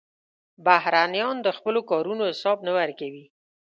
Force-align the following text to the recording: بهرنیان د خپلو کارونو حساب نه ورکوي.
بهرنیان 0.65 1.35
د 1.45 1.47
خپلو 1.57 1.79
کارونو 1.91 2.23
حساب 2.31 2.57
نه 2.67 2.71
ورکوي. 2.79 3.25